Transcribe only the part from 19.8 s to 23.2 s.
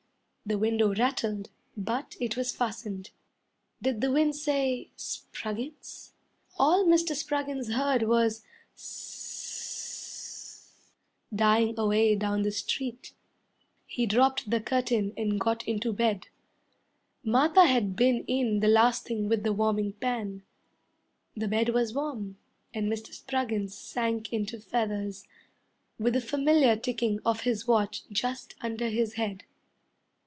pan; The bed was warm, And Mr.